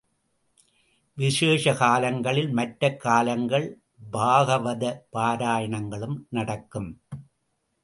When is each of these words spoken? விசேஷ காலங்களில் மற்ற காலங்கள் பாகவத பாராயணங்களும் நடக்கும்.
விசேஷ 1.17 1.73
காலங்களில் 1.73 2.49
மற்ற 2.49 2.95
காலங்கள் 2.95 3.79
பாகவத 4.13 5.05
பாராயணங்களும் 5.13 6.17
நடக்கும். 6.29 7.01